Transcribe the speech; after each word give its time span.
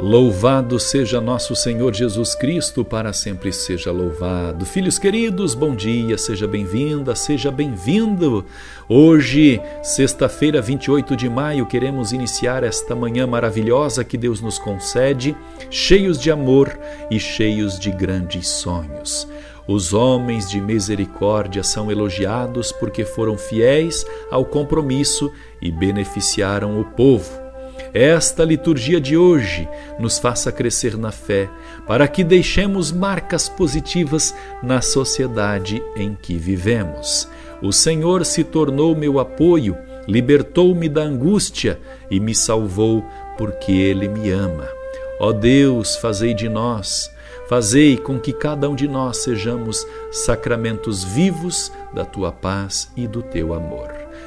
Louvado 0.00 0.80
seja 0.80 1.20
nosso 1.20 1.54
Senhor 1.54 1.94
Jesus 1.94 2.34
Cristo, 2.34 2.84
para 2.84 3.12
sempre 3.12 3.52
seja 3.52 3.92
louvado. 3.92 4.66
Filhos 4.66 4.98
queridos, 4.98 5.54
bom 5.54 5.72
dia, 5.72 6.18
seja 6.18 6.48
bem-vinda, 6.48 7.14
seja 7.14 7.48
bem-vindo. 7.48 8.44
Hoje, 8.88 9.60
sexta-feira, 9.84 10.60
28 10.60 11.14
de 11.14 11.30
maio, 11.30 11.64
queremos 11.64 12.12
iniciar 12.12 12.64
esta 12.64 12.96
manhã 12.96 13.24
maravilhosa 13.24 14.02
que 14.02 14.18
Deus 14.18 14.40
nos 14.40 14.58
concede, 14.58 15.36
cheios 15.70 16.18
de 16.18 16.28
amor 16.28 16.76
e 17.08 17.20
cheios 17.20 17.78
de 17.78 17.92
grandes 17.92 18.48
sonhos. 18.48 19.28
Os 19.66 19.94
homens 19.94 20.50
de 20.50 20.60
misericórdia 20.60 21.62
são 21.62 21.88
elogiados 21.88 22.72
porque 22.72 23.04
foram 23.04 23.38
fiéis 23.38 24.04
ao 24.28 24.44
compromisso 24.44 25.32
e 25.62 25.70
beneficiaram 25.70 26.80
o 26.80 26.84
povo 26.84 27.43
esta 27.94 28.44
liturgia 28.44 29.00
de 29.00 29.16
hoje 29.16 29.68
nos 30.00 30.18
faça 30.18 30.50
crescer 30.50 30.98
na 30.98 31.12
fé, 31.12 31.48
para 31.86 32.08
que 32.08 32.24
deixemos 32.24 32.90
marcas 32.90 33.48
positivas 33.48 34.34
na 34.60 34.80
sociedade 34.80 35.80
em 35.94 36.18
que 36.20 36.36
vivemos. 36.36 37.28
O 37.62 37.72
Senhor 37.72 38.24
se 38.24 38.42
tornou 38.42 38.96
meu 38.96 39.20
apoio, 39.20 39.76
libertou-me 40.08 40.88
da 40.88 41.02
angústia 41.02 41.78
e 42.10 42.18
me 42.18 42.34
salvou 42.34 43.04
porque 43.38 43.70
Ele 43.70 44.08
me 44.08 44.28
ama. 44.28 44.68
Ó 45.20 45.32
Deus, 45.32 45.94
fazei 45.94 46.34
de 46.34 46.48
nós, 46.48 47.08
fazei 47.48 47.96
com 47.96 48.18
que 48.18 48.32
cada 48.32 48.68
um 48.68 48.74
de 48.74 48.88
nós 48.88 49.18
sejamos 49.18 49.86
sacramentos 50.10 51.04
vivos 51.04 51.70
da 51.94 52.04
tua 52.04 52.32
paz 52.32 52.90
e 52.96 53.06
do 53.06 53.22
teu 53.22 53.54
amor. 53.54 54.03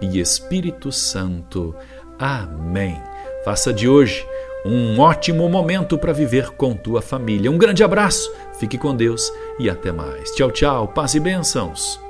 e 0.00 0.20
Espírito 0.20 0.90
Santo. 0.90 1.74
Amém. 2.18 3.00
Faça 3.44 3.72
de 3.72 3.88
hoje 3.88 4.26
um 4.64 4.98
ótimo 5.00 5.48
momento 5.48 5.96
para 5.96 6.12
viver 6.12 6.50
com 6.50 6.74
tua 6.74 7.00
família. 7.00 7.50
Um 7.50 7.58
grande 7.58 7.82
abraço, 7.82 8.30
fique 8.58 8.76
com 8.76 8.94
Deus 8.94 9.32
e 9.58 9.70
até 9.70 9.90
mais. 9.90 10.30
Tchau, 10.32 10.50
tchau, 10.50 10.88
paz 10.88 11.14
e 11.14 11.20
bênçãos. 11.20 12.09